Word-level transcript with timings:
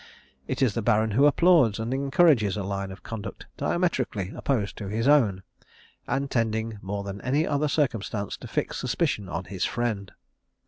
It 0.47 0.63
is 0.63 0.73
the 0.73 0.81
Baron 0.81 1.11
who 1.11 1.27
applauds 1.27 1.77
and 1.79 1.93
encourages 1.93 2.57
a 2.57 2.63
line 2.63 2.89
of 2.91 3.03
conduct 3.03 3.45
diametrically 3.55 4.31
opposed 4.35 4.75
to 4.77 4.87
his 4.87 5.07
own, 5.07 5.43
and 6.07 6.31
tending 6.31 6.79
more 6.81 7.03
than 7.03 7.21
any 7.21 7.45
other 7.45 7.67
circumstance 7.67 8.35
to 8.37 8.47
fix 8.47 8.79
suspicion 8.79 9.29
on 9.29 9.43
his 9.43 9.63
friend. 9.63 10.11